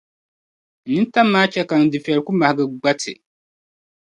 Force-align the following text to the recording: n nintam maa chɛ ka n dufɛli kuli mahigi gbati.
n 0.83 0.87
nintam 0.91 1.27
maa 1.33 1.49
chɛ 1.53 1.61
ka 1.69 1.75
n 1.81 1.89
dufɛli 1.91 2.21
kuli 2.25 2.37
mahigi 2.39 2.65
gbati. 2.79 3.11